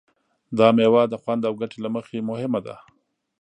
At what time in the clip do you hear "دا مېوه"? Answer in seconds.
0.57-1.03